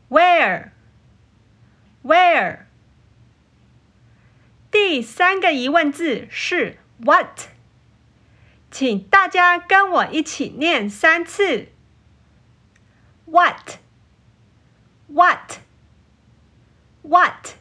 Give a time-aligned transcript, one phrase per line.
[0.09, 0.70] Where?
[2.03, 2.67] Where?
[4.91, 7.42] 第三个疑问字是 What，
[8.72, 11.69] 请大家跟我一起念三次。
[13.24, 13.78] What?
[15.06, 15.58] What?
[17.02, 17.55] What?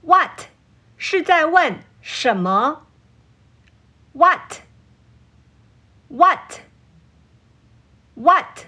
[0.00, 0.46] What
[0.96, 2.86] 是在问什么
[4.14, 4.62] ？What?
[6.08, 6.60] What?
[8.14, 8.64] What?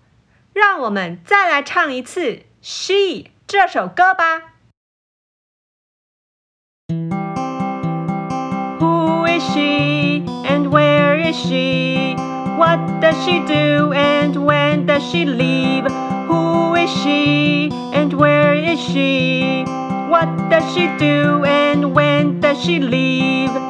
[0.52, 4.54] 让我们再来唱一次《She》这首歌吧。
[8.80, 12.16] Who is she and where is she?
[12.56, 15.86] What does she do and when does she leave?
[16.28, 19.64] Who is she and where is she?
[20.08, 23.63] What does she do and when does she leave?